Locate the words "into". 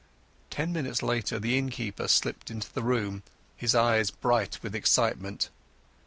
2.49-2.73